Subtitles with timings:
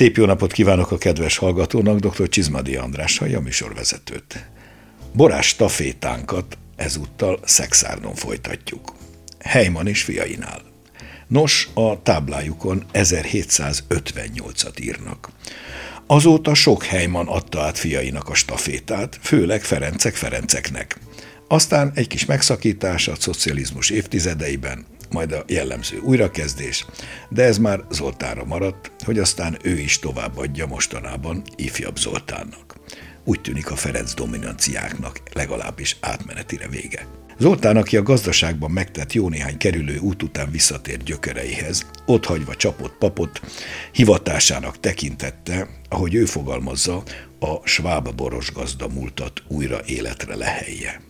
[0.00, 2.28] Szép jó napot kívánok a kedves hallgatónak, dr.
[2.28, 4.50] Csizmadi András hallja a műsorvezetőt.
[5.12, 8.94] Borás stafétánkat ezúttal Szexárdon folytatjuk.
[9.38, 10.62] Helyman és fiainál.
[11.26, 15.30] Nos, a táblájukon 1758-at írnak.
[16.06, 20.98] Azóta sok Helyman adta át fiainak a stafétát, főleg Ferencek Ferenceknek.
[21.48, 26.86] Aztán egy kis megszakítás a szocializmus évtizedeiben, majd a jellemző újrakezdés,
[27.28, 32.76] de ez már Zoltánra maradt, hogy aztán ő is továbbadja mostanában ifjabb Zoltánnak.
[33.24, 37.06] Úgy tűnik a Ferenc dominanciáknak legalábbis átmenetire vége.
[37.38, 42.96] Zoltán, aki a gazdaságban megtett jó néhány kerülő út után visszatért gyökereihez, ott hagyva csapott
[42.98, 43.40] papot,
[43.92, 47.02] hivatásának tekintette, ahogy ő fogalmazza,
[47.38, 51.09] a sváb boros gazda múltat újra életre lehelje.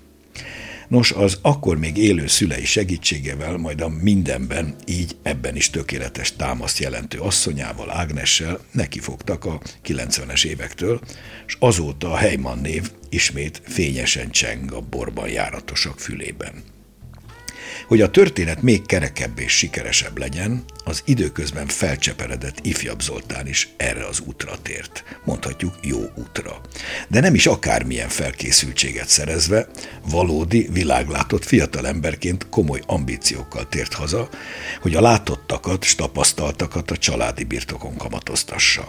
[0.90, 6.78] Nos, az akkor még élő szülei segítségével, majd a mindenben, így ebben is tökéletes támaszt
[6.78, 11.00] jelentő asszonyával, Ágnessel nekifogtak a 90-es évektől,
[11.46, 16.52] és azóta a Heyman név ismét fényesen cseng a borban járatosak fülében.
[17.90, 24.06] Hogy a történet még kerekebb és sikeresebb legyen, az időközben felcseperedett ifjabb Zoltán is erre
[24.06, 25.04] az útra tért.
[25.24, 26.60] Mondhatjuk jó útra.
[27.08, 29.68] De nem is akármilyen felkészültséget szerezve,
[30.10, 34.28] valódi, világlátott fiatalemberként komoly ambíciókkal tért haza,
[34.80, 38.88] hogy a látottakat s tapasztaltakat a családi birtokon kamatoztassa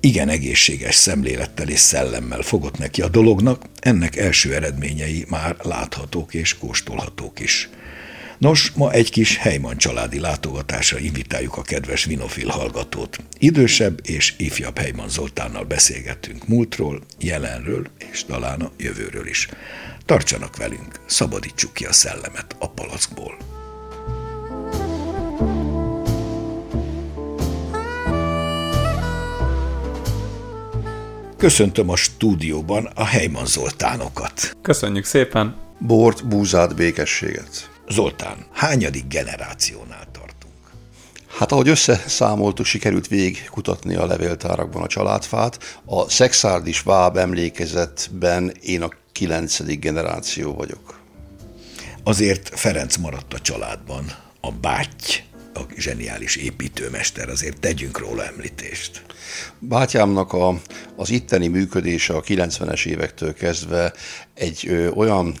[0.00, 6.58] igen egészséges szemlélettel és szellemmel fogott neki a dolognak, ennek első eredményei már láthatók és
[6.58, 7.68] kóstolhatók is.
[8.38, 13.18] Nos, ma egy kis Heyman családi látogatásra invitáljuk a kedves Vinofil hallgatót.
[13.38, 19.48] Idősebb és ifjabb Heyman Zoltánnal beszélgettünk múltról, jelenről és talán a jövőről is.
[20.04, 23.36] Tartsanak velünk, szabadítsuk ki a szellemet a palackból.
[31.38, 34.56] Köszöntöm a stúdióban a Heyman Zoltánokat.
[34.62, 35.56] Köszönjük szépen!
[35.78, 37.70] Bort, búzát, békességet!
[37.88, 40.54] Zoltán, hányadik generációnál tartunk?
[41.38, 45.80] Hát ahogy összeszámoltuk, sikerült végig kutatni a levéltárakban a családfát.
[45.84, 51.00] A Szexárdi Váb emlékezetben én a kilencedik generáció vagyok.
[52.04, 54.04] Azért Ferenc maradt a családban,
[54.40, 55.22] a báty,
[55.54, 59.02] a zseniális építőmester, azért tegyünk róla említést.
[59.58, 60.60] Bátyámnak a,
[60.96, 63.92] az itteni működése a 90-es évektől kezdve
[64.34, 65.34] egy ö, olyan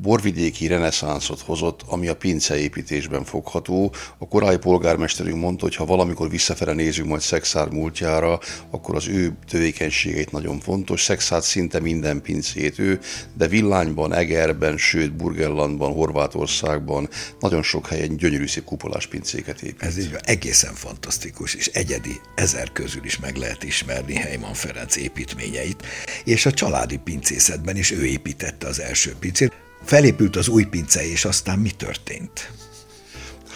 [0.00, 3.92] borvidéki reneszánszot hozott, ami a pinceépítésben fogható.
[4.18, 9.32] A korábbi polgármesterünk mondta, hogy ha valamikor visszafele nézünk majd Szexár múltjára, akkor az ő
[9.50, 11.02] tevékenységét nagyon fontos.
[11.02, 13.00] Szexár szinte minden pincét ő,
[13.36, 17.08] de Villányban, Egerben, sőt Burgerlandban, Horvátországban
[17.40, 19.82] nagyon sok helyen gyönyörű szép kupolás pincéket épít.
[19.82, 25.86] Ez így egészen fantasztikus, és egyedi, ezer közül is meg lehet ismerni Heimann Ferenc építményeit,
[26.24, 29.61] és a családi pincészetben is ő építette az első pincét.
[29.84, 32.52] Felépült az új pince, és aztán mi történt?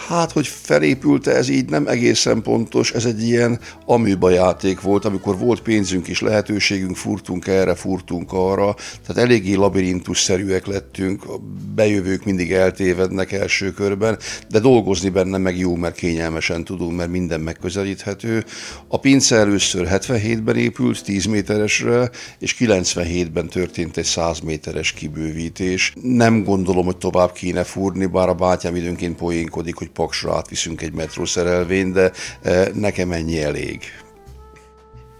[0.05, 5.37] Hát, hogy felépült ez így nem egészen pontos, ez egy ilyen aműba játék volt, amikor
[5.37, 8.75] volt pénzünk és lehetőségünk, furtunk erre, furtunk arra,
[9.05, 11.39] tehát eléggé labirintusszerűek lettünk, a
[11.75, 14.17] bejövők mindig eltévednek első körben,
[14.49, 18.45] de dolgozni benne meg jó, mert kényelmesen tudunk, mert minden megközelíthető.
[18.87, 22.09] A pince először 77-ben épült, 10 méteresre,
[22.39, 25.93] és 97-ben történt egy 100 méteres kibővítés.
[26.01, 30.93] Nem gondolom, hogy tovább kéne fúrni, bár a bátyám időnként poénkodik, hogy Paksra átviszünk egy
[30.93, 32.11] metrószerelvényt, de
[32.41, 33.81] e, nekem ennyi elég.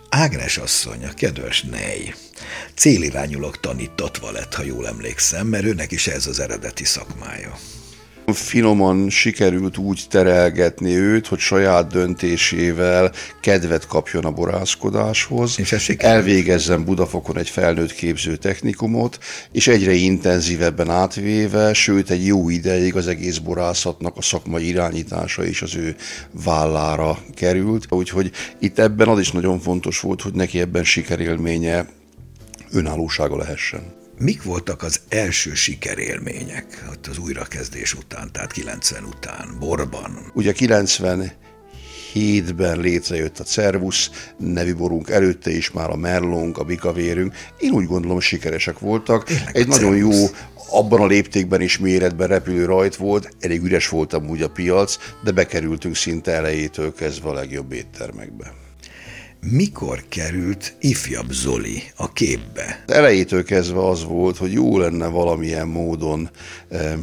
[0.09, 2.13] Ágnes asszony, a kedves nej,
[2.75, 7.57] célirányulok tanítatva lett, ha jól emlékszem, mert őnek is ez az eredeti szakmája.
[8.33, 13.11] Finoman sikerült úgy terelgetni őt, hogy saját döntésével
[13.41, 19.19] kedvet kapjon a borászkodáshoz, és elvégezzen Budafokon egy felnőtt képző technikumot,
[19.51, 25.61] és egyre intenzívebben átvéve, sőt egy jó ideig az egész borászatnak a szakmai irányítása is
[25.61, 25.95] az ő
[26.43, 27.85] vállára került.
[27.89, 31.85] Úgyhogy itt ebben az is nagyon fontos volt, hogy neki ebben sikerélménye
[32.71, 34.06] önállósága lehessen.
[34.19, 40.31] Mik voltak az első sikerélmények ott az újrakezdés után, tehát 90 után, Borban?
[40.33, 41.31] Ugye 90
[42.13, 47.35] hétben létrejött a Cervus nevű borunk, előtte is már a Merlong, a Bikavérünk.
[47.59, 49.23] Én úgy gondolom, sikeresek voltak.
[49.23, 50.25] Tényleg Egy nagyon jó,
[50.69, 55.31] abban a léptékben is méretben repülő rajt volt, elég üres volt amúgy a piac, de
[55.31, 58.66] bekerültünk szinte elejétől kezdve a legjobb éttermekbe
[59.41, 62.83] mikor került ifjabb Zoli a képbe?
[62.87, 66.29] Elejétől kezdve az volt, hogy jó lenne valamilyen módon
[66.69, 66.93] eh,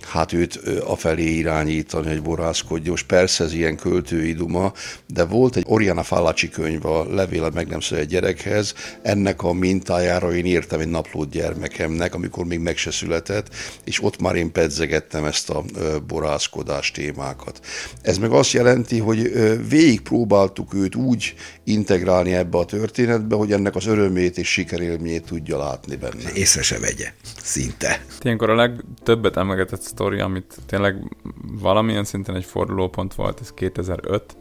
[0.00, 2.90] hát őt afelé irányítani, hogy borászkodjon.
[2.90, 4.72] Most persze ez ilyen költői duma,
[5.06, 9.52] de volt egy Oriana Fallaci könyv a Levél a meg nem egy gyerekhez, ennek a
[9.52, 13.54] mintájára én írtam egy naplót gyermekemnek, amikor még meg se született,
[13.84, 15.64] és ott már én pedzegettem ezt a
[16.06, 17.60] borászkodás témákat.
[18.02, 19.32] Ez meg azt jelenti, hogy
[19.68, 21.34] végig próbáltuk őt úgy
[21.64, 26.32] integrálni ebbe a történetbe, hogy ennek az örömét és sikerélményét tudja látni benne.
[26.34, 27.12] Észre se vegye,
[27.42, 28.04] szinte.
[28.22, 31.16] Ilyenkor a legtöbbet emlegetett sztori, amit tényleg
[31.60, 34.36] valamilyen szinten egy fordulópont volt, ez 2005,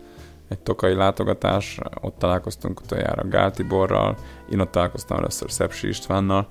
[0.49, 4.17] egy tokai látogatás, ott találkoztunk utoljára Gál Tiborral,
[4.51, 6.47] én ott találkoztam először Szepsi Istvánnal,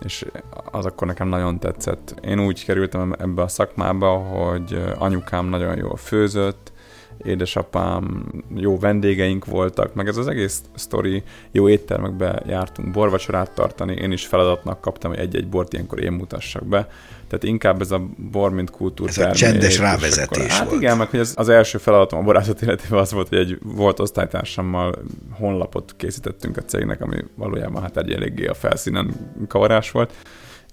[0.00, 0.26] és
[0.70, 2.14] az akkor nekem nagyon tetszett.
[2.22, 6.72] Én úgy kerültem ebbe a szakmába, hogy anyukám nagyon jól főzött,
[7.24, 14.12] édesapám, jó vendégeink voltak, meg ez az egész sztori, jó éttermekbe jártunk borvacsorát tartani, én
[14.12, 16.88] is feladatnak kaptam, hogy egy-egy bort ilyenkor én mutassak be.
[17.28, 19.08] Tehát inkább ez a bor, mint kultúr.
[19.08, 22.62] Ez a csendes rávezetés akkor, Hát igen, meg hogy az, az első feladatom a borászat
[22.62, 24.94] életében az volt, hogy egy volt osztálytársammal
[25.30, 29.14] honlapot készítettünk a cégnek, ami valójában hát egy eléggé a felszínen
[29.48, 30.12] kavarás volt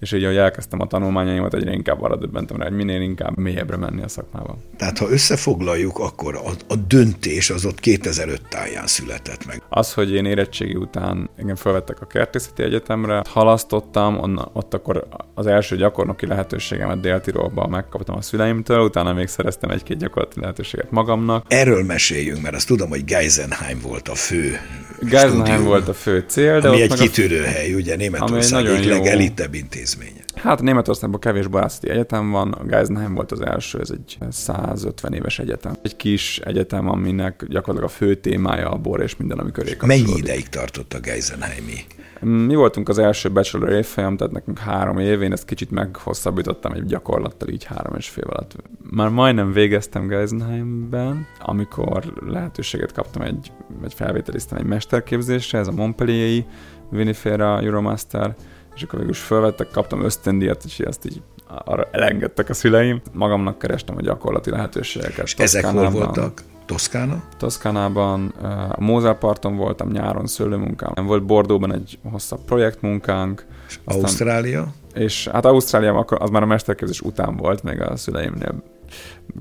[0.02, 3.76] és így, ahogy elkezdtem a tanulmányaimat, egyre inkább arra döbbentem rá, hogy minél inkább mélyebbre
[3.76, 4.56] menni a szakmában.
[4.76, 9.62] Tehát ha összefoglaljuk, akkor a, a döntés az ott 2005 táján született meg.
[9.68, 15.46] Az, hogy én érettségi után engem felvettek a kertészeti egyetemre, halasztottam, onna, ott akkor az
[15.46, 21.44] első gyakornoki lehetőségemet Dél-Tirolban megkaptam a szüleimtől, utána még szereztem egy-két gyakorlati lehetőséget magamnak.
[21.48, 24.58] Erről meséljünk, mert azt tudom, hogy Geisenheim volt a fő
[25.00, 26.60] Geisenheim stúdium, volt a fő cél.
[26.60, 27.46] De ami egy kitűrő a...
[27.46, 29.54] hely, ugye Németország egyik legelitebb
[29.92, 30.24] intézménye.
[30.34, 35.38] Hát Németországban kevés barászati egyetem van, a Geisenheim volt az első, ez egy 150 éves
[35.38, 35.72] egyetem.
[35.82, 40.48] Egy kis egyetem, aminek gyakorlatilag a fő témája a bor és minden, amikor Mennyi ideig
[40.48, 41.84] tartott a Geisenheimi?
[42.20, 46.84] Mi voltunk az első bachelor évfolyam, tehát nekünk három év, én ezt kicsit meghosszabbítottam egy
[46.84, 48.56] gyakorlattal, így három és fél alatt.
[48.90, 53.52] Már majdnem végeztem Geisenheimben, amikor lehetőséget kaptam egy,
[53.84, 56.46] egy felvételiztem egy mesterképzésre, ez a Montpellier-i
[56.90, 58.34] Vinifera Euromaster,
[58.74, 61.22] és akkor végül is felvettek, kaptam ösztöndíjat, és ezt így
[61.64, 63.00] arra elengedtek a szüleim.
[63.12, 65.24] Magamnak kerestem a gyakorlati lehetőségeket.
[65.24, 66.42] És ezek hol voltak?
[66.66, 67.22] Toszkána?
[67.38, 68.26] Toszkánában,
[68.70, 71.06] a Mózál parton voltam nyáron szőlőmunkám.
[71.06, 73.46] Volt Bordóban egy hosszabb projektmunkánk.
[73.68, 74.72] És Ausztrália?
[74.94, 78.62] És hát Ausztráliában az már a mesterképzés után volt, még a szüleimnél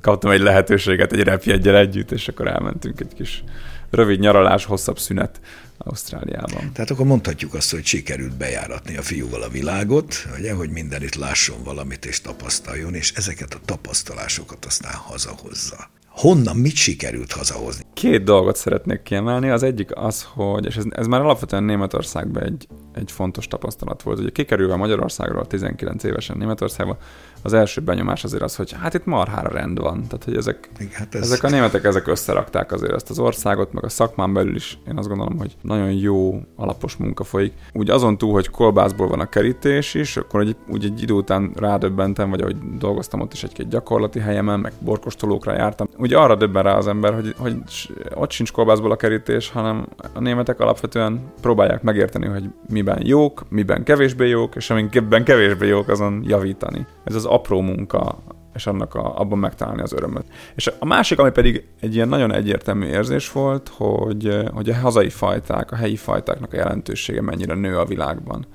[0.01, 3.43] kaptam egy lehetőséget egy repjeggyel együtt, és akkor elmentünk egy kis
[3.89, 5.39] rövid nyaralás, hosszabb szünet
[5.77, 6.71] Ausztráliában.
[6.73, 11.63] Tehát akkor mondhatjuk azt, hogy sikerült bejáratni a fiúval a világot, ugye, hogy mindenütt lásson
[11.63, 15.89] valamit és tapasztaljon, és ezeket a tapasztalásokat aztán hazahozza.
[16.07, 17.83] Honnan mit sikerült hazahozni?
[17.93, 19.49] Két dolgot szeretnék kiemelni.
[19.49, 24.19] Az egyik az, hogy, és ez, ez már alapvetően Németországban egy, egy fontos tapasztalat volt.
[24.19, 26.97] Ugye kikerülve Magyarországról 19 évesen Németországba,
[27.43, 30.03] az első benyomás azért az, hogy hát itt marhára rend van.
[30.03, 31.21] Tehát, hogy ezek, hát ez...
[31.21, 34.97] ezek a németek ezek összerakták azért ezt az országot, meg a szakmán belül is én
[34.97, 37.53] azt gondolom, hogy nagyon jó, alapos munka folyik.
[37.73, 41.51] Úgy azon túl, hogy kolbászból van a kerítés is, akkor egy, úgy egy idő után
[41.55, 45.87] rádöbbentem, vagy ahogy dolgoztam ott is egy-két gyakorlati helyemen, meg borkostolókra jártam.
[45.97, 47.55] Úgy arra döbben rá az ember, hogy, hogy
[48.13, 53.83] ott sincs kolbászból a kerítés, hanem a németek alapvetően próbálják megérteni, hogy miben jók, miben
[53.83, 56.85] kevésbé jók, és amikben kevésbé jók, azon javítani.
[57.03, 58.17] Ez az apró munka,
[58.53, 60.25] és annak a, abban megtalálni az örömöt.
[60.55, 65.09] És a másik, ami pedig egy ilyen nagyon egyértelmű érzés volt, hogy, hogy a hazai
[65.09, 68.45] fajták, a helyi fajtáknak a jelentősége mennyire nő a világban.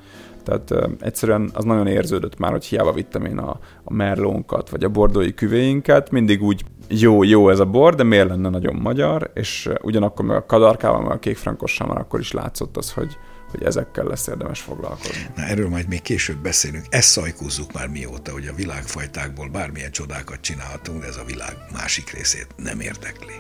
[0.47, 4.85] Tehát uh, egyszerűen az nagyon érződött már, hogy hiába vittem én a, a merlónkat, vagy
[4.85, 9.31] a bordói küvéinket, mindig úgy jó, jó ez a bor, de miért lenne nagyon magyar,
[9.35, 13.17] és uh, ugyanakkor meg a kadarkával, meg a kékfrankossal már akkor is látszott az, hogy,
[13.57, 15.27] hogy ezekkel lesz érdemes foglalkozni.
[15.37, 16.85] Na erről majd még később beszélünk.
[16.89, 22.11] Ezt szajkózzuk már mióta, hogy a világfajtákból bármilyen csodákat csinálhatunk, de ez a világ másik
[22.11, 23.35] részét nem érdekli.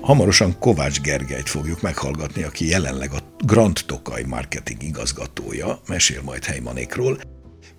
[0.00, 7.18] Hamarosan Kovács Gergelyt fogjuk meghallgatni, aki jelenleg a Grand Tokaj marketing igazgatója, mesél majd Heimanékról.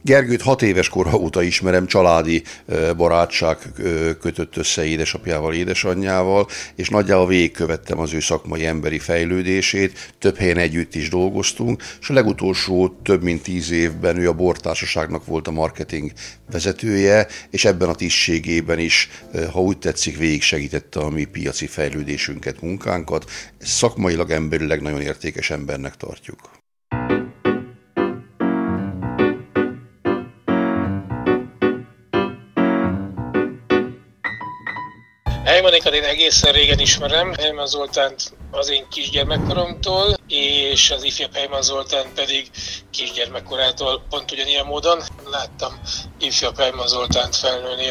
[0.05, 2.43] Gergőt hat éves kora óta ismerem, családi
[2.98, 3.57] barátság
[4.19, 10.95] kötött össze édesapjával, édesanyjával, és nagyjából végigkövettem az ő szakmai emberi fejlődését, több helyen együtt
[10.95, 16.12] is dolgoztunk, és a legutolsó több mint tíz évben ő a bortársaságnak volt a marketing
[16.51, 19.10] vezetője, és ebben a tisztségében is,
[19.51, 23.31] ha úgy tetszik, végig segítette a mi piaci fejlődésünket, munkánkat.
[23.57, 26.62] Szakmailag, emberileg nagyon értékes embernek tartjuk.
[35.53, 42.13] Heimanékat én egészen régen ismerem, Heiman Zoltánt az én kisgyermekkoromtól, és az ifjabb Helyman Zoltán
[42.13, 42.50] pedig
[42.89, 45.03] kisgyermekkorától pont ugyanilyen módon.
[45.24, 45.74] Láttam
[46.17, 47.88] ifjabb Helyman Zoltánt felnőni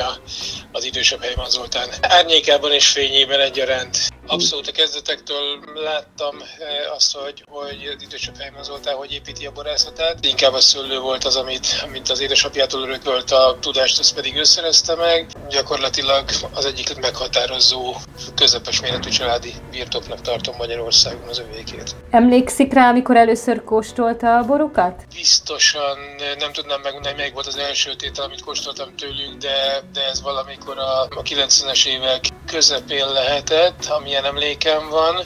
[0.73, 3.99] az idősebb Helyman Zoltán árnyékában és fényében egyaránt.
[4.27, 9.51] Abszolút a kezdetektől láttam eh, azt, hogy, hogy az idősebb Helyman Zoltán hogy építi a
[9.53, 10.27] borászatát.
[10.27, 14.43] Inkább a szőlő volt az, amit, amit az édesapjától örökölt a tudást, azt pedig ő
[14.43, 15.27] szerezte meg.
[15.49, 16.25] Gyakorlatilag
[16.55, 17.95] az egyik meghatározó
[18.35, 21.97] közepes méretű családi birtoknak tartom Magyarországon az övékét.
[22.11, 25.05] Emlékszik rá, amikor először kóstolta a borokat?
[25.15, 25.99] Biztosan
[26.39, 30.79] nem tudnám megmondani, melyik volt az első tétel, amit kóstoltam tőlük, de, de ez valamikor
[30.79, 35.25] a, a 90-es évek közepén lehetett, amilyen emlékem van.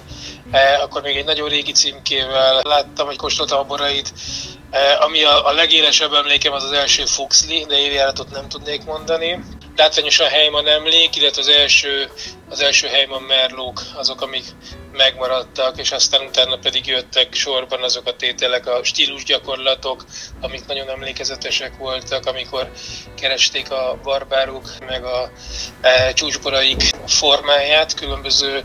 [0.51, 4.13] E, akkor még egy nagyon régi címkével láttam, hogy kóstoltam a borait,
[4.71, 9.45] e, ami a, a legélesebb emlékem az az első Fuxli, de évjáratot nem tudnék mondani.
[9.77, 12.11] Látványosan Heyman emlék, illetve az első,
[12.49, 14.45] az első Heyman merlók azok, amik
[14.93, 20.05] megmaradtak, és aztán utána pedig jöttek sorban azok a tételek, a stílusgyakorlatok,
[20.41, 22.71] amik nagyon emlékezetesek voltak, amikor
[23.17, 25.31] keresték a barbárok, meg a
[25.81, 28.65] e, csúcsboraik formáját, különböző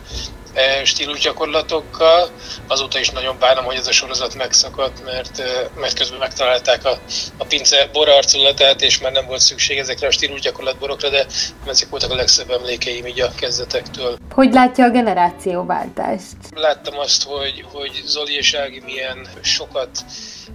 [0.84, 2.30] stílusgyakorlatokkal.
[2.68, 7.00] Azóta is nagyon bánom, hogy ez a sorozat megszakadt, mert, e, mert közben megtalálták a,
[7.38, 11.26] a pince borarculatát, és már nem volt szükség ezekre a stílusgyakorlatborokra, de
[11.68, 14.18] ezek voltak a legszebb emlékeim így a kezdetektől.
[14.34, 16.36] Hogy látja a generációváltást?
[16.56, 19.90] Láttam azt, hogy, hogy Zoli és Ági milyen sokat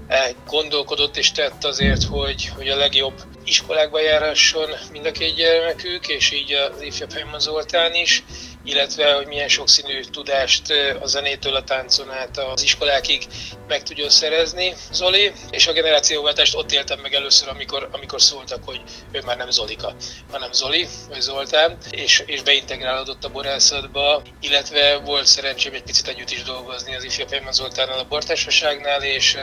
[0.09, 6.09] e, gondolkodott és tett azért, hogy, hogy a legjobb iskolákba járhasson mind a két gyermekük,
[6.09, 8.25] és így az ifjabb Zoltán is,
[8.67, 13.27] illetve hogy milyen sokszínű tudást a zenétől a táncon át az iskolákig
[13.69, 18.83] meg tudjon szerezni Zoli, és a generációváltást ott éltem meg először, amikor, amikor szóltak, hogy
[19.13, 19.95] ő már nem Zolika,
[20.31, 26.31] hanem Zoli, vagy Zoltán, és, és beintegrálódott a borászatba, illetve volt szerencsém egy picit együtt
[26.31, 29.37] is dolgozni az ifjabb Pejman Zoltánnal a bortársaságnál, és,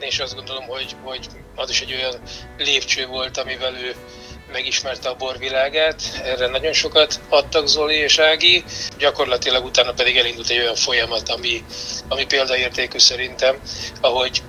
[0.00, 2.22] és azt gondolom, hogy, hogy az is egy olyan
[2.58, 3.94] lépcső volt, amivel ő
[4.52, 8.64] megismerte a borvilágát, erre nagyon sokat adtak Zoli és Ági,
[8.98, 11.64] gyakorlatilag utána pedig elindult egy olyan folyamat, ami,
[12.08, 13.60] ami példaértékű szerintem,
[14.00, 14.42] ahogy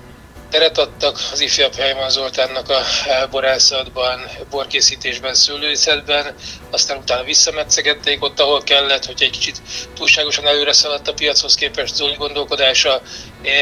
[0.50, 2.82] teret adtak az ifjabb Helyman Zoltánnak a
[3.30, 6.34] borászatban, borkészítésben, szőlőszetben,
[6.70, 9.60] aztán utána visszametszegették ott, ahol kellett, hogy egy kicsit
[9.94, 13.02] túlságosan előre szaladt a piachoz képest Zoli gondolkodása.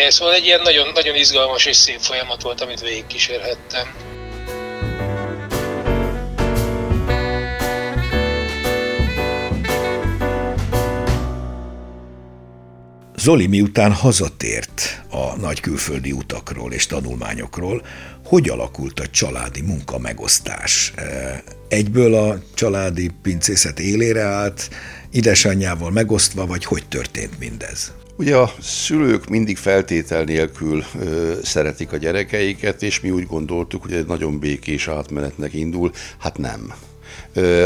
[0.09, 3.95] Szóval egy ilyen nagyon, nagyon izgalmas és szép folyamat volt, amit végigkísérhettem.
[13.27, 17.83] Zoli miután hazatért a nagy külföldi utakról és tanulmányokról,
[18.25, 20.93] hogy alakult a családi munka megosztás?
[20.97, 24.69] E, egyből a családi pincészet élére állt,
[25.11, 27.93] édesanyjával megosztva, vagy hogy történt mindez?
[28.17, 33.93] Ugye a szülők mindig feltétel nélkül ö, szeretik a gyerekeiket, és mi úgy gondoltuk, hogy
[33.93, 35.91] egy nagyon békés átmenetnek indul.
[36.19, 36.75] Hát nem.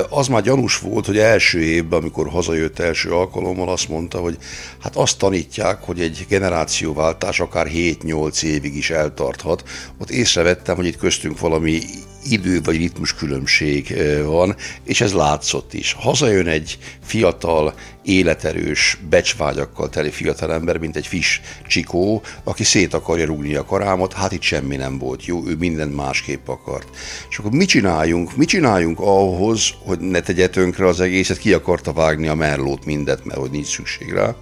[0.09, 4.39] Az már gyanús volt, hogy első évben, amikor hazajött első alkalommal, azt mondta, hogy
[4.81, 9.65] hát azt tanítják, hogy egy generációváltás akár 7-8 évig is eltarthat.
[9.99, 11.81] Ott észrevettem, hogy itt köztünk valami
[12.25, 15.93] idő vagy ritmus különbség van, és ez látszott is.
[15.93, 23.55] Hazajön egy fiatal, életerős, becsvágyakkal teli fiatalember, mint egy fis csikó, aki szét akarja rúgni
[23.55, 26.89] a karámot, hát itt semmi nem volt jó, ő mindent másképp akart.
[27.31, 28.37] És akkor mit csináljunk?
[28.37, 33.25] Mit csináljunk ahhoz, hogy ne tegye tönkre az egészet, ki akarta vágni a merlót mindet,
[33.25, 34.35] mert hogy nincs szükség rá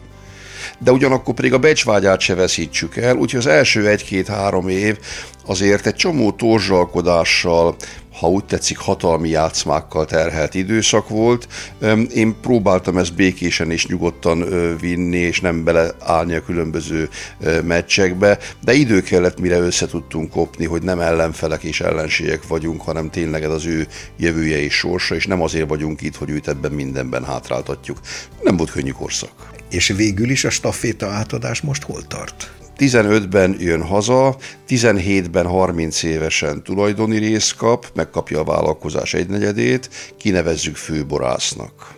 [0.79, 4.99] de ugyanakkor pedig a becsvágyát se veszítsük el, úgyhogy az első egy-két-három év
[5.47, 7.77] azért egy csomó torzsalkodással,
[8.19, 11.49] ha úgy tetszik, hatalmi játszmákkal terhelt időszak volt.
[12.15, 14.45] Én próbáltam ezt békésen és nyugodtan
[14.81, 17.09] vinni, és nem beleállni a különböző
[17.65, 23.11] meccsekbe, de idő kellett, mire össze tudtunk kopni, hogy nem ellenfelek és ellenségek vagyunk, hanem
[23.11, 26.73] tényleg ez az ő jövője és sorsa, és nem azért vagyunk itt, hogy őt ebben
[26.73, 27.99] mindenben hátráltatjuk.
[28.43, 29.57] Nem volt könnyű korszak.
[29.71, 32.53] És végül is a staféta átadás most hol tart?
[32.79, 34.37] 15-ben jön haza,
[34.69, 41.98] 17-ben 30 évesen tulajdoni részt kap, megkapja a vállalkozás egynegyedét, kinevezzük főborásznak.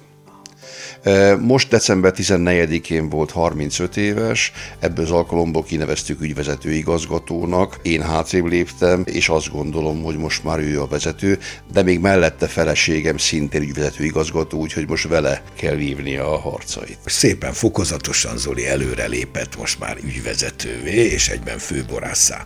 [1.39, 9.03] Most december 14-én volt 35 éves, ebből az alkalomból kineveztük ügyvezető igazgatónak, én hátrébb léptem,
[9.07, 11.39] és azt gondolom, hogy most már ő a vezető,
[11.73, 16.99] de még mellette feleségem szintén ügyvezető igazgató, úgyhogy most vele kell vívni a harcait.
[17.05, 22.45] Szépen fokozatosan Zoli előre lépett most már ügyvezetővé, és egyben főborászá.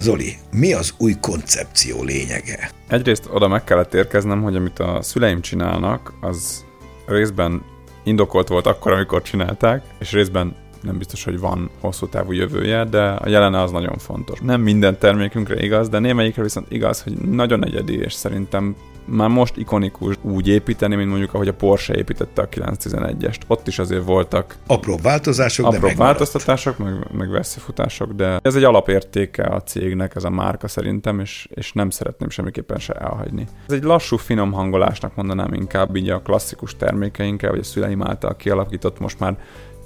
[0.00, 2.70] Zoli, mi az új koncepció lényege?
[2.88, 6.64] Egyrészt oda meg kellett érkeznem, hogy amit a szüleim csinálnak, az
[7.06, 7.64] részben
[8.02, 13.02] indokolt volt akkor, amikor csinálták, és részben nem biztos, hogy van hosszú távú jövője, de
[13.02, 14.40] a jelene az nagyon fontos.
[14.40, 18.76] Nem minden termékünkre igaz, de némelyikre viszont igaz, hogy nagyon egyedi, és szerintem
[19.06, 23.40] már most ikonikus úgy építeni, mint mondjuk ahogy a Porsche építette a 911-est.
[23.46, 28.64] Ott is azért voltak apró változások, apró de változtatások, meg, meg veszélyfutások, de ez egy
[28.64, 33.46] alapértéke a cégnek, ez a márka szerintem, és, és nem szeretném semmiképpen se elhagyni.
[33.66, 38.36] Ez egy lassú, finom hangolásnak mondanám inkább így a klasszikus termékeinkkel, vagy a szüleim által
[38.36, 39.36] kialakított most már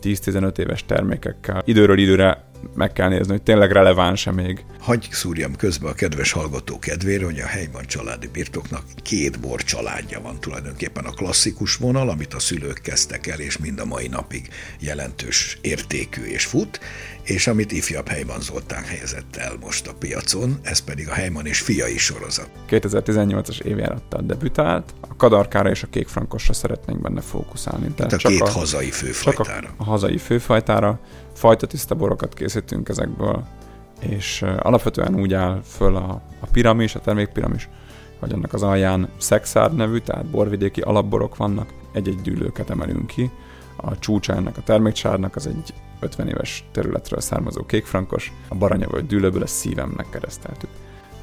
[0.03, 1.63] 10-15 éves termékekkel.
[1.65, 4.65] Időről időre meg kell nézni, hogy tényleg releváns-e még.
[4.81, 10.21] Hagy szúrjam közbe a kedves hallgató kedvére, hogy a helyban családi birtoknak két bor családja
[10.21, 14.49] van tulajdonképpen a klasszikus vonal, amit a szülők kezdtek el, és mind a mai napig
[14.79, 16.81] jelentős értékű és fut,
[17.29, 21.61] és amit ifjabb Helyman Zoltán helyezett el most a piacon, ez pedig a Helyman és
[21.61, 22.51] fiai sorozat.
[22.69, 27.89] 2018-as évjárattal debütált, a kadarkára és a kékfrankosra szeretnénk benne fókuszálni.
[27.97, 29.61] Tehát a csak két a, hazai főfajtára.
[29.61, 31.01] Csak a, a hazai főfajtára,
[31.35, 33.47] fajtatiszta borokat készítünk ezekből,
[34.01, 37.69] és alapvetően úgy áll föl a, a piramis, a termékpiramis,
[38.19, 43.31] hogy annak az alján szexárd nevű, tehát borvidéki alapborok vannak, egy-egy dűlőket emelünk ki,
[43.81, 49.07] a csúcsa ennek a termékcsárnak az egy 50 éves területről származó kékfrankos, a baranya vagy
[49.07, 50.71] dűlőből a szívemnek kereszteltük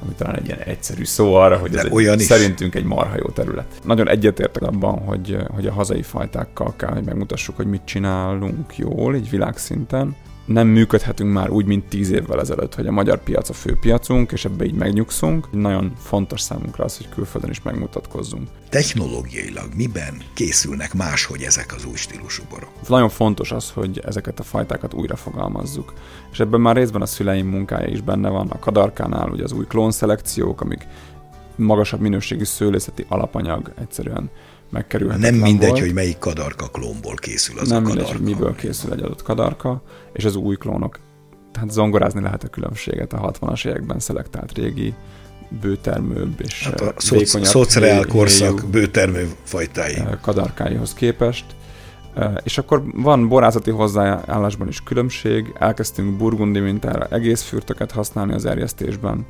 [0.02, 2.24] ami talán egy ilyen egyszerű szó arra, hogy De ez egy, olyan is.
[2.24, 3.80] szerintünk egy marha jó terület.
[3.84, 9.14] Nagyon egyetértek abban, hogy, hogy a hazai fajtákkal kell, hogy megmutassuk, hogy mit csinálunk jól,
[9.14, 13.52] így világszinten, nem működhetünk már úgy, mint tíz évvel ezelőtt, hogy a magyar piac a
[13.52, 15.52] fő piacunk, és ebbe így megnyugszunk.
[15.52, 18.48] Nagyon fontos számunkra az, hogy külföldön is megmutatkozzunk.
[18.68, 22.70] Technológiailag miben készülnek máshogy ezek az új stílusú borok?
[22.88, 25.92] Nagyon fontos az, hogy ezeket a fajtákat újra fogalmazzuk.
[26.32, 28.50] És ebben már részben a szüleim munkája is benne van.
[28.50, 30.86] A kadarkánál ugye az új klónszelekciók, amik
[31.56, 34.30] magasabb minőségű szőlészeti alapanyag egyszerűen
[34.76, 35.80] megkerülhetetlen Nem mindegy, volt.
[35.80, 38.12] hogy melyik kadarka klónból készül az Nem a kadarka.
[38.12, 40.98] mindegy, hogy miből készül egy adott kadarka, és az új klónok.
[41.52, 44.94] Tehát zongorázni lehet a különbséget a 60-as években szelektált régi
[45.60, 46.94] bőtermőbb és hát a
[47.42, 50.02] szociál korszak bőtermő fajtái.
[50.20, 51.44] Kadarkáihoz képest.
[52.44, 59.26] És akkor van borászati hozzáállásban is különbség, elkezdtünk burgundi mintára egész fürtöket használni az erjesztésben,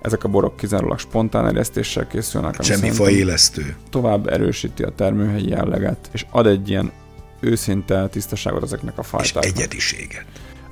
[0.00, 2.62] ezek a borok kizárólag spontán erjesztéssel készülnek.
[2.62, 3.76] Semmi fajélesztő.
[3.90, 6.92] Tovább erősíti a termőhelyi jelleget, és ad egy ilyen
[7.40, 9.44] őszinte tisztaságot ezeknek a fajtáknak.
[9.44, 10.24] És egyediséget.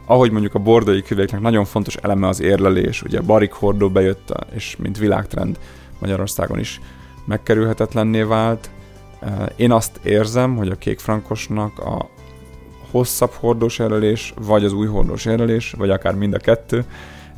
[0.07, 4.35] Ahogy mondjuk a bordai küvéknek nagyon fontos eleme az érlelés, ugye a barik hordó bejött,
[4.55, 5.59] és mint világtrend
[5.99, 6.81] Magyarországon is
[7.27, 8.71] megkerülhetetlenné vált.
[9.57, 12.11] Én azt érzem, hogy a kékfrankosnak a
[12.91, 16.85] hosszabb hordós érlelés, vagy az új hordós érlelés, vagy akár mind a kettő,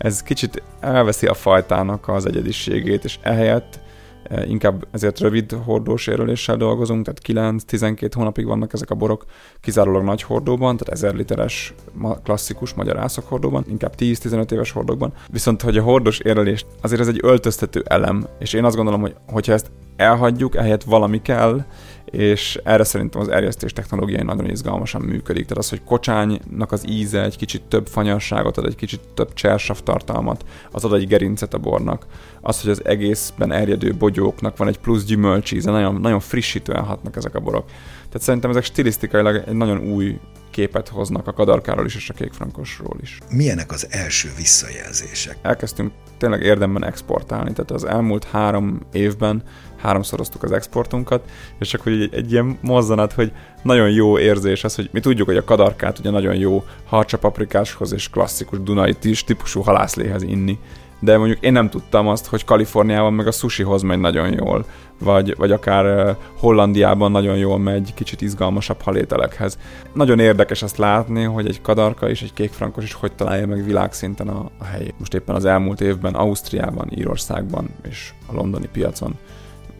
[0.01, 3.81] ez kicsit elveszi a fajtának az egyediségét, és ehelyett
[4.23, 9.25] e, inkább ezért rövid hordós érüléssel dolgozunk, tehát 9-12 hónapig vannak ezek a borok
[9.61, 11.75] kizárólag nagy hordóban, tehát 1000 literes
[12.23, 15.13] klasszikus magyar ászok hordóban, inkább 10-15 éves hordókban.
[15.29, 19.15] Viszont, hogy a hordós érlelés azért ez egy öltöztető elem, és én azt gondolom, hogy
[19.27, 21.65] hogyha ezt elhagyjuk, ehelyett valami kell,
[22.11, 25.43] és erre szerintem az erjesztés technológiai nagyon izgalmasan működik.
[25.43, 29.81] Tehát az, hogy kocsánynak az íze egy kicsit több fanyarságot ad, egy kicsit több csersav
[29.81, 32.07] tartalmat, az ad egy gerincet a bornak.
[32.41, 37.35] Az, hogy az egészben erjedő bogyóknak van egy plusz gyümölcsíze, nagyon, nagyon frissítően hatnak ezek
[37.35, 37.67] a borok.
[38.11, 40.19] Tehát szerintem ezek stilisztikailag egy nagyon új
[40.51, 43.19] képet hoznak a kadarkáról is és a kékfrankosról is.
[43.31, 45.37] Milyenek az első visszajelzések?
[45.43, 49.43] Elkezdtünk tényleg érdemben exportálni, tehát az elmúlt három évben
[49.81, 51.25] háromszoroztuk az exportunkat,
[51.59, 55.37] és hogy egy, egy ilyen mozzanat, hogy nagyon jó érzés az, hogy mi tudjuk, hogy
[55.37, 60.59] a kadarkát ugye nagyon jó harcsapaprikáshoz és klasszikus dunai típusú halászléhez inni,
[61.01, 64.65] de mondjuk én nem tudtam azt, hogy Kaliforniában meg a sushihoz megy nagyon jól,
[64.99, 69.59] vagy, vagy akár Hollandiában nagyon jól megy kicsit izgalmasabb halételekhez.
[69.93, 74.29] Nagyon érdekes azt látni, hogy egy kadarka és egy kékfrankos is hogy találja meg világszinten
[74.29, 74.95] a, a helyét.
[74.99, 79.19] Most éppen az elmúlt évben Ausztriában, Írországban és a londoni piacon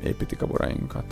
[0.05, 1.05] építik a borainkat.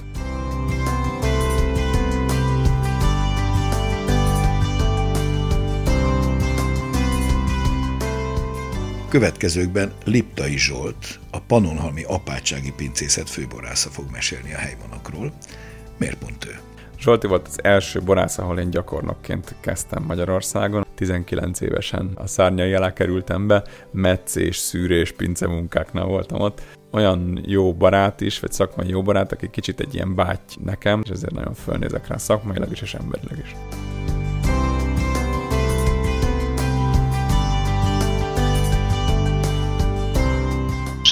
[9.09, 15.33] Következőkben Liptai Zsolt, a Panonhalmi Apátsági Pincészet főborásza fog mesélni a helyvonakról.
[15.98, 16.59] Miért pont ő?
[17.01, 20.87] Zsolti volt az első borász, ahol én gyakornokként kezdtem Magyarországon.
[20.94, 26.62] 19 évesen a szárnyai alá kerültem be, meccés, szűrés, pincemunkáknál voltam ott.
[26.90, 31.11] Olyan jó barát is, vagy szakmai jó barát, aki kicsit egy ilyen báty nekem, és
[31.11, 33.55] ezért nagyon fölnézek rá szakmailag is és emberileg is.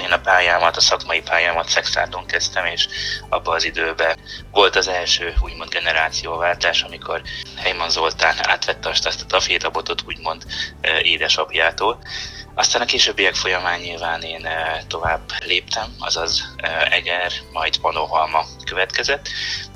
[0.06, 2.88] én a pályámat, a szakmai pályámat Szexárdon kezdtem, és
[3.28, 4.18] abban az időben
[4.50, 7.22] volt az első úgymond generációváltás, amikor
[7.56, 10.44] Heyman Zoltán átvette azt a tafétabotot úgymond
[11.02, 11.98] édesapjától,
[12.56, 14.48] aztán a későbbiek folyamán nyilván én
[14.88, 16.54] tovább léptem, azaz
[16.90, 19.28] Eger, majd Panohalma következett,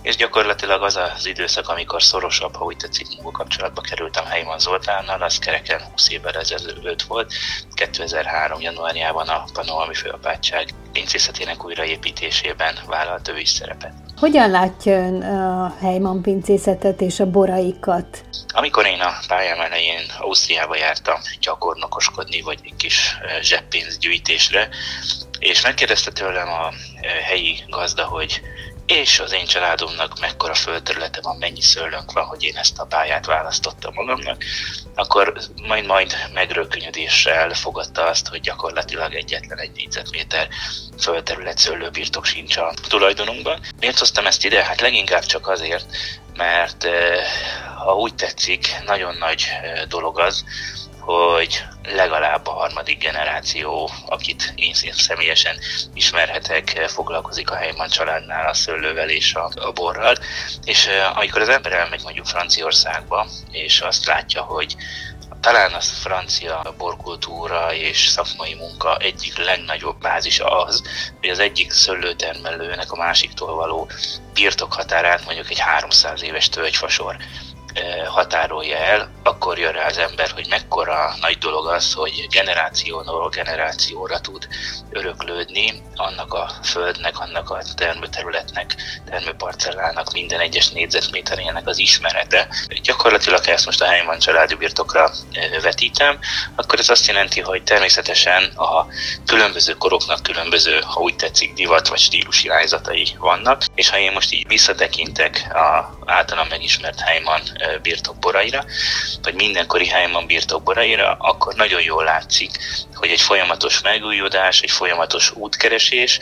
[0.02, 5.38] és gyakorlatilag az az időszak, amikor szorosabb, ha úgy tetszik, munkakapcsolatba kerültem Helyman Zoltánnal, az
[5.38, 7.32] kereken 20 évvel ezelőtt volt,
[7.74, 8.60] 2003.
[8.60, 14.09] januárjában a Panohalmi Főapátság pincészetének újraépítésében vállalt ő is szerepet.
[14.20, 18.24] Hogyan látja ön a Helyman pincészetet és a boraikat?
[18.54, 24.68] Amikor én a pályám elején Ausztriába jártam gyakornokoskodni, vagy egy kis zseppénzgyűjtésre,
[25.38, 26.72] és megkérdezte tőlem a
[27.24, 28.40] helyi gazda, hogy
[28.90, 33.26] és az én családomnak mekkora földterülete van, mennyi szőlőnk van, hogy én ezt a pályát
[33.26, 34.44] választottam magamnak,
[34.94, 35.32] akkor
[35.66, 40.48] majd-majd megrökönyödéssel fogadta azt, hogy gyakorlatilag egyetlen egy négyzetméter
[40.98, 43.60] földterület szőlőbirtok sincs a tulajdonunkban.
[43.80, 44.64] Miért hoztam ezt ide?
[44.64, 45.86] Hát leginkább csak azért,
[46.36, 46.86] mert
[47.76, 49.46] ha úgy tetszik, nagyon nagy
[49.88, 50.44] dolog az,
[51.00, 55.56] hogy legalább a harmadik generáció, akit én személyesen
[55.94, 60.14] ismerhetek, foglalkozik a Heyman családnál a szőlővel és a, a borral.
[60.64, 64.76] És amikor az ember elmegy mondjuk Franciaországba, és azt látja, hogy
[65.40, 70.82] talán a francia borkultúra és szakmai munka egyik legnagyobb bázis az,
[71.20, 73.88] hogy az egyik szőlőtermelőnek a másiktól való
[74.32, 77.16] birtokhatárát mondjuk egy 300 éves tölgyfasor
[78.06, 79.10] határolja el,
[79.40, 84.48] akkor jön rá az ember, hogy mekkora nagy dolog az, hogy generációról generációra tud
[84.90, 88.74] öröklődni annak a földnek, annak a termőterületnek,
[89.10, 92.48] termőparcellának, minden egyes négyzetméterének az ismerete.
[92.82, 95.10] Gyakorlatilag, ha ezt most a Heimann családi birtokra
[95.62, 96.18] vetítem,
[96.54, 98.86] akkor ez azt jelenti, hogy természetesen a
[99.26, 104.32] különböző koroknak különböző, ha úgy tetszik, divat vagy stílus irányzatai vannak, és ha én most
[104.32, 107.42] így visszatekintek a általam megismert Heimann
[107.82, 108.64] birtokboraira,
[109.30, 112.50] vagy mindenkori Heimann birtokboraira, akkor nagyon jól látszik,
[112.94, 116.18] hogy egy folyamatos megújulás, egy folyamatos útkeresés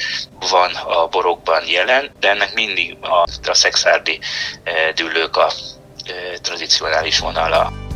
[0.51, 4.19] van a borokban jelen, de ennek mindig a, a szexárdi
[4.95, 5.53] dűlők a
[6.43, 7.88] tradicionális vonala.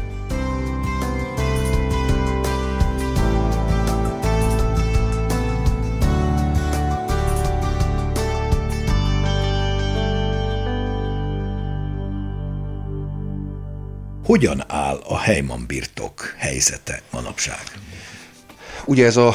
[14.25, 17.63] Hogyan áll a Heiman birtok helyzete manapság?
[18.85, 19.35] Ugye ez a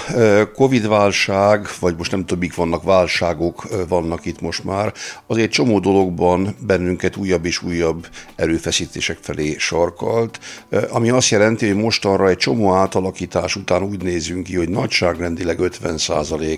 [0.56, 4.94] Covid-válság, vagy most nem többik vannak válságok, vannak itt most már,
[5.28, 10.40] azért csomó dologban bennünket újabb és újabb erőfeszítések felé sarkalt,
[10.90, 16.58] ami azt jelenti, hogy mostanra egy csomó átalakítás után úgy nézünk ki, hogy nagyságrendileg 50%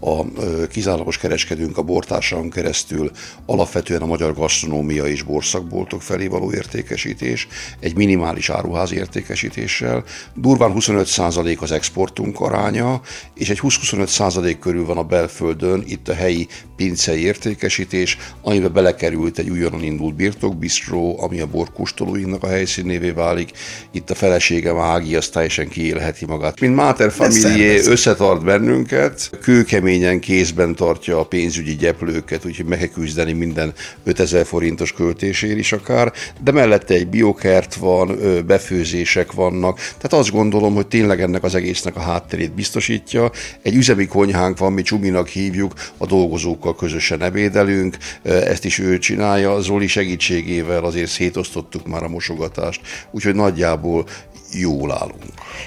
[0.00, 0.24] a
[0.66, 3.10] kizárólagos kereskedőnk a bortárságon keresztül
[3.46, 7.48] alapvetően a magyar gasztronómia és borszakboltok felé való értékesítés,
[7.80, 13.00] egy minimális áruház értékesítéssel, durván 25% az exportunk, aránya,
[13.34, 19.38] és egy 20-25 százalék körül van a belföldön itt a helyi pincei értékesítés, amiben belekerült
[19.38, 23.50] egy újonnan indult birtokbistró, ami a borkóstolóinknak a helyszínévé válik.
[23.90, 26.60] Itt a felesége Ági azt teljesen kiélheti magát.
[26.60, 33.32] Mint Máter Familié összetart bennünket, kőkeményen kézben tartja a pénzügyi gyeplőket, úgyhogy meg kell küzdeni
[33.32, 33.72] minden
[34.04, 36.12] 5000 forintos költésért is akár,
[36.42, 41.96] de mellette egy biokert van, befőzések vannak, tehát azt gondolom, hogy tényleg ennek az egésznek
[41.96, 43.30] a hátterét biztosítja.
[43.62, 49.60] Egy üzemi konyhánk van, mi Csuminak hívjuk, a dolgozókkal közösen ebédelünk, ezt is ő csinálja,
[49.60, 52.80] Zoli segítségével azért szétosztottuk már a mosogatást,
[53.10, 54.06] úgyhogy nagyjából
[54.52, 55.24] jól állunk.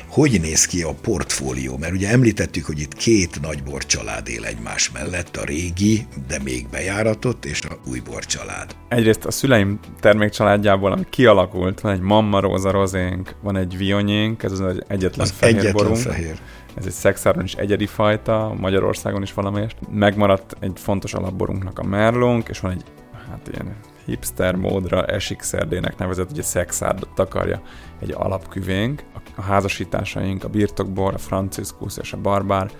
[0.08, 1.78] Hogy néz ki a portfólió?
[1.78, 6.68] Mert ugye említettük, hogy itt két nagy borcsalád él egymás mellett, a régi, de még
[6.70, 8.76] bejáratott, és a új borcsalád.
[8.88, 14.52] Egyrészt a szüleim termékcsaládjából, ami kialakult, van egy Mamma Róza rozénk, van egy Vionyénk, ez
[14.52, 15.98] az egyetlen az fehér egyetlen borunk.
[15.98, 16.40] fehér.
[16.76, 19.76] Ez egy szexáron is egyedi fajta, Magyarországon is valamelyest.
[19.92, 22.84] Megmaradt egy fontos alapborunknak a merlónk, és van egy
[23.30, 25.06] hát ilyen hipster módra
[25.40, 27.62] szerdének nevezett, ugye szexárd takarja
[28.00, 29.04] egy alapküvénk.
[29.36, 32.72] A házasításaink, a birtokbor, a franciscus és a barbár,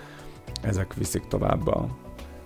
[0.62, 1.88] ezek viszik tovább a,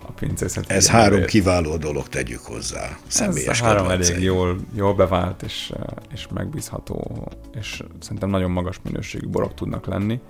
[0.06, 0.70] a pincészet.
[0.70, 2.96] Ez három kiváló dolog, tegyük hozzá.
[3.06, 5.72] Személyes Ez három elég jól, jól bevált és,
[6.12, 10.20] és megbízható, és szerintem nagyon magas minőségű borok tudnak lenni.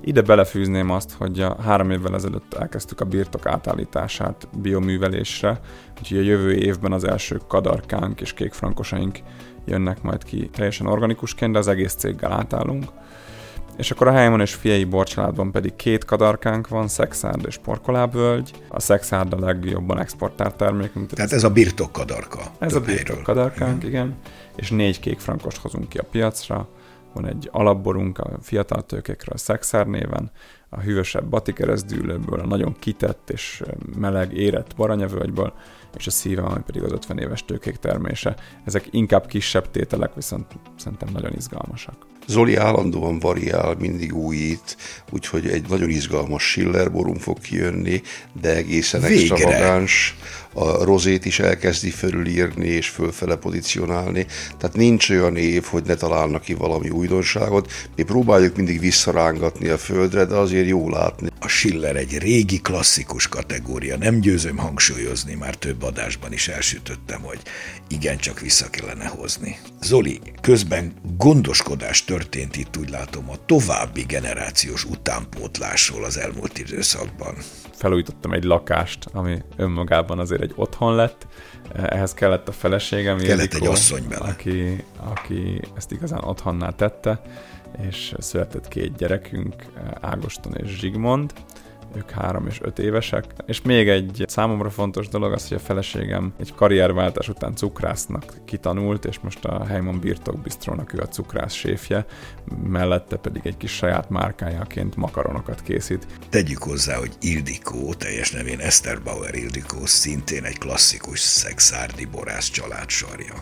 [0.00, 5.60] Ide belefűzném azt, hogy a három évvel ezelőtt elkezdtük a birtok átállítását bioművelésre,
[5.98, 9.18] úgyhogy a jövő évben az első kadarkánk és kékfrankosaink
[9.64, 12.84] jönnek majd ki teljesen organikusként, de az egész céggel átállunk.
[13.76, 18.50] És akkor a Helymon és fiai borcsaládban pedig két kadarkánk van, Szexárd és Porkolábvölgy.
[18.68, 21.10] A Szexárd a legjobban exportált termékünk.
[21.10, 22.40] Tehát ez a birtok kadarka.
[22.58, 23.88] Ez a birtok kadarkánk, igen.
[23.88, 24.16] igen.
[24.56, 26.68] És négy kék frankost hozunk ki a piacra.
[27.20, 30.30] Van egy alapborunk a fiatal tőkékről a Szexár néven,
[30.68, 33.62] a hűvösebb batikeresztdűlőből, a nagyon kitett és
[33.96, 35.52] meleg, érett baranyavölgyből,
[35.96, 38.36] és a szíve, ami pedig az 50 éves tőkék termése.
[38.64, 42.06] Ezek inkább kisebb tételek, viszont szerintem nagyon izgalmasak.
[42.28, 44.76] Zoli állandóan variál, mindig újít,
[45.10, 48.02] úgyhogy egy nagyon izgalmas Schiller borunk fog kijönni,
[48.40, 49.34] de egészen Végre.
[49.34, 50.16] extravagáns.
[50.52, 54.26] A rozét is elkezdi fölülírni és fölfele pozícionálni.
[54.58, 57.72] Tehát nincs olyan év, hogy ne találnak ki valami újdonságot.
[57.96, 61.28] Mi próbáljuk mindig visszarángatni a földre, de azért jó látni.
[61.40, 67.40] A Schiller egy régi klasszikus kategória, nem győzöm hangsúlyozni, már több adásban is elsütöttem, hogy
[67.88, 69.58] igencsak vissza kellene hozni.
[69.82, 72.17] Zoli, közben gondoskodás történt
[72.56, 77.34] itt úgy látom a további generációs utánpótlásról az elmúlt időszakban.
[77.74, 81.26] Felújítottam egy lakást, ami önmagában azért egy otthon lett,
[81.74, 84.28] ehhez kellett a feleségem, kellett Ildikó, egy asszony bele.
[84.28, 87.20] Aki, aki ezt igazán otthonná tette,
[87.88, 89.54] és született két gyerekünk,
[90.00, 91.32] Ágoston és Zsigmond,
[91.96, 93.24] ők három és öt évesek.
[93.46, 99.04] És még egy számomra fontos dolog az, hogy a feleségem egy karrierváltás után cukrásznak kitanult,
[99.04, 102.06] és most a Heimon Birtok Bistrónak ő a cukrász séfje,
[102.62, 106.06] mellette pedig egy kis saját márkájaként makaronokat készít.
[106.30, 112.88] Tegyük hozzá, hogy Ildikó, teljes nevén Eszter Bauer Ildikó, szintén egy klasszikus szexárdi borász család
[112.88, 113.34] sarja.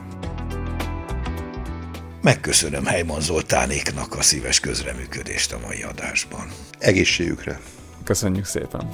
[2.23, 6.49] Megköszönöm Heimon Zoltánéknak a szíves közreműködést a mai adásban.
[6.79, 7.61] Egészségükre!
[8.07, 8.89] Köszönjük szépen!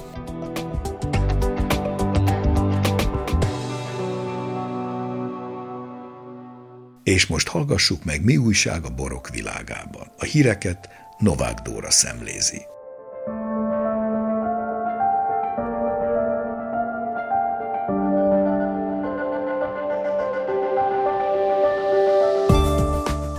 [7.03, 10.07] És most hallgassuk meg, mi újság a borok világában.
[10.17, 12.61] A híreket Novák Dóra szemlézi.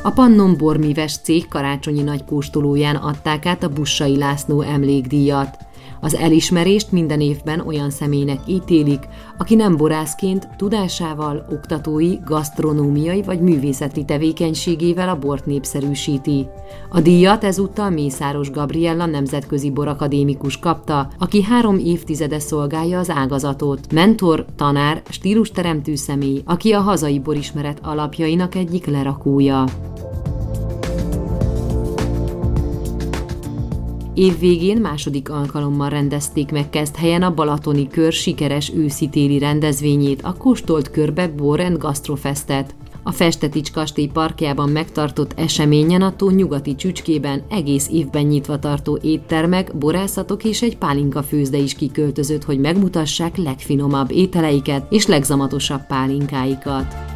[0.03, 5.64] A Pannon Bormíves cég karácsonyi nagykóstolóján adták át a Bussai László emlékdíjat.
[6.05, 14.05] Az elismerést minden évben olyan személynek ítélik, aki nem borászként, tudásával, oktatói, gasztronómiai vagy művészeti
[14.05, 16.47] tevékenységével a bort népszerűsíti.
[16.89, 23.93] A díjat ezúttal Mészáros Gabriella nemzetközi borakadémikus kapta, aki három évtizede szolgálja az ágazatot.
[23.93, 29.65] Mentor, tanár, stílusteremtő személy, aki a hazai borismeret alapjainak egyik lerakója.
[34.15, 41.29] Évvégén második alkalommal rendezték meg helyen a Balatoni Kör sikeres őszi-téli rendezvényét, a Kóstolt Körbe
[41.29, 42.75] Borrend Gastrofestet.
[43.03, 49.77] A Festetics kastély parkjában megtartott eseményen a tó nyugati csücskében egész évben nyitva tartó éttermek,
[49.77, 57.14] borászatok és egy pálinka főzde is kiköltözött, hogy megmutassák legfinomabb ételeiket és legzamatosabb pálinkáikat.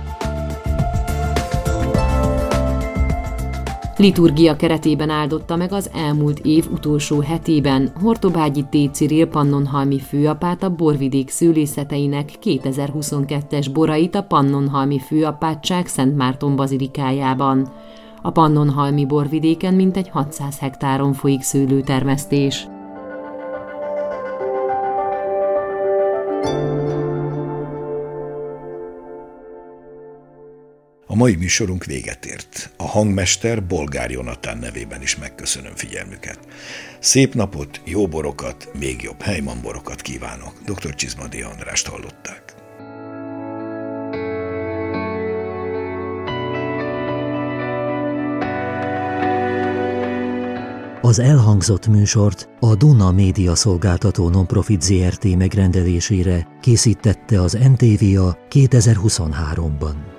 [3.99, 8.95] Liturgia keretében áldotta meg az elmúlt év utolsó hetében Hortobágyi T.
[8.95, 17.69] Cyril Pannonhalmi főapát a borvidék szőlészeteinek 2022-es borait a Pannonhalmi főapátság Szent Márton bazilikájában.
[18.23, 22.67] A Pannonhalmi borvidéken mintegy 600 hektáron folyik szőlőtermesztés.
[31.14, 32.71] Mai műsorunk véget ért.
[32.77, 36.38] A hangmester Bolgár Jonatán nevében is megköszönöm figyelmüket.
[37.01, 40.53] Szép napot, jó borokat, még jobb helyman borokat kívánok.
[40.64, 40.94] Dr.
[40.94, 42.42] Csizmadi Andrást hallották.
[51.01, 60.17] Az elhangzott műsort a Duna Média Szolgáltató Nonprofit ZRT megrendelésére készítette az NTVA 2023-ban.